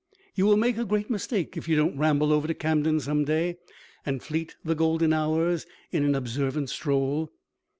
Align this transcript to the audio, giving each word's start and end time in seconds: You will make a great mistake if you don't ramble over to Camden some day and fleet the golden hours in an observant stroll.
You 0.33 0.47
will 0.47 0.57
make 0.57 0.79
a 0.79 0.83
great 0.83 1.11
mistake 1.11 1.55
if 1.55 1.69
you 1.69 1.75
don't 1.75 1.95
ramble 1.95 2.33
over 2.33 2.47
to 2.47 2.55
Camden 2.55 2.99
some 2.99 3.23
day 3.23 3.57
and 4.03 4.23
fleet 4.23 4.55
the 4.65 4.73
golden 4.73 5.13
hours 5.13 5.67
in 5.91 6.03
an 6.03 6.15
observant 6.15 6.71
stroll. 6.71 7.31